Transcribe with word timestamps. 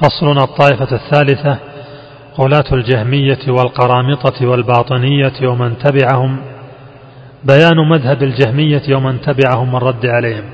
فصل 0.00 0.38
الطائفة 0.38 0.96
الثالثة 0.96 1.58
غلاة 2.40 2.64
الجهمية 2.72 3.38
والقرامطة 3.48 4.46
والباطنية 4.46 5.48
ومن 5.48 5.78
تبعهم 5.78 6.36
بيان 7.44 7.88
مذهب 7.90 8.22
الجهمية 8.22 8.96
ومن 8.96 9.20
تبعهم 9.20 9.74
والرد 9.74 10.06
عليهم. 10.06 10.44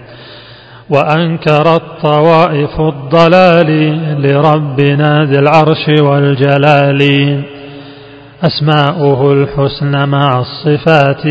وأنكرت 0.91 1.83
طوائف 2.03 2.81
الضلال 2.81 3.71
لربنا 4.23 5.25
ذي 5.25 5.39
العرش 5.39 6.01
والجلال. 6.01 7.03
أسماؤه 8.43 9.33
الحسنى 9.33 10.07
مع 10.07 10.41
الصفات 10.41 11.23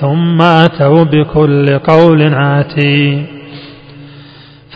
ثم 0.00 0.42
أتوا 0.42 1.04
بكل 1.04 1.78
قول 1.78 2.34
عاتي. 2.34 3.26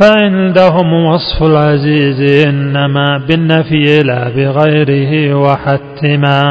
فعندهم 0.01 0.93
وصف 0.93 1.43
العزيز 1.43 2.47
إنما 2.47 3.19
بالنفي 3.29 4.03
لا 4.03 4.29
بغيره 4.29 5.35
وحتما. 5.35 6.43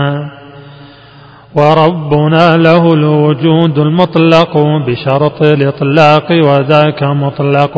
وربنا 1.55 2.57
له 2.57 2.93
الوجود 2.93 3.79
المطلق 3.79 4.57
بشرط 4.87 5.43
الإطلاق 5.43 6.31
وذاك 6.31 7.03
مطلق. 7.03 7.77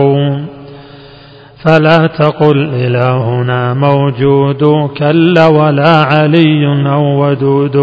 فلا 1.65 2.07
تقل 2.19 2.69
إلهنا 2.73 3.73
موجود 3.73 4.89
كلا 4.97 5.47
ولا 5.47 6.03
علي 6.03 6.65
أو 6.87 7.25
ودود. 7.25 7.77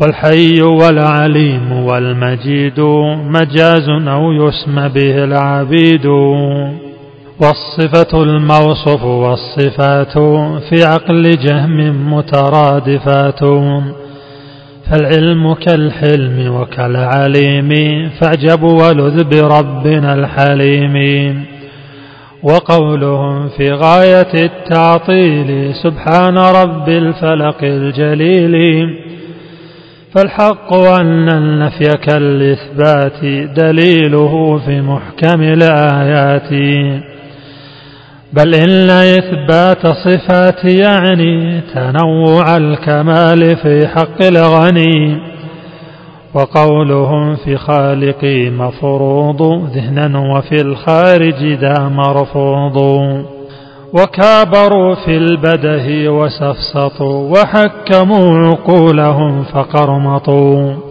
والحي 0.00 0.62
والعليم 0.62 1.72
والمجيد 1.72 2.80
مجاز 3.40 3.88
أو 3.88 4.32
يسمى 4.32 4.88
به 4.88 5.24
العبيد. 5.24 6.06
والصفة 7.40 8.22
الموصف 8.22 9.04
والصفات 9.04 10.18
في 10.68 10.84
عقل 10.84 11.30
جهم 11.30 12.14
مترادفات. 12.14 13.40
فالعلم 14.90 15.54
كالحلم 15.54 16.54
وكالعليم 16.54 17.70
فاعجب 18.20 18.62
ولذ 18.62 19.24
بربنا 19.24 20.14
الحليم. 20.14 20.94
وقولهم 22.42 23.48
في 23.48 23.70
غاية 23.72 24.34
التعطيل 24.34 25.74
سبحان 25.82 26.38
رب 26.38 26.88
الفلق 26.88 27.58
الجليل. 27.62 29.07
فالحق 30.14 30.74
أن 30.74 31.28
النفي 31.28 31.88
كالإثبات 31.88 33.24
دليله 33.56 34.60
في 34.66 34.80
محكم 34.80 35.42
الآيات. 35.42 36.50
بل 38.32 38.54
إن 38.54 38.90
إثبات 38.90 39.86
صفات 39.86 40.64
يعني 40.64 41.60
تنوع 41.74 42.56
الكمال 42.56 43.56
في 43.56 43.88
حق 43.88 44.22
الغني. 44.22 45.16
وقولهم 46.34 47.36
في 47.36 47.56
خالقي 47.56 48.50
مفروض 48.50 49.42
ذهنا 49.74 50.18
وفي 50.18 50.60
الخارج 50.60 51.44
ذا 51.44 51.88
مرفوض. 51.88 52.78
وكابروا 53.92 54.94
في 54.94 55.16
البده 55.16 56.12
وسفسطوا 56.12 57.30
وحكموا 57.32 58.38
عقولهم 58.38 59.44
فقرمطوا. 59.44 60.87